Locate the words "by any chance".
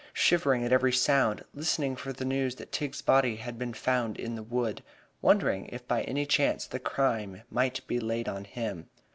5.87-6.65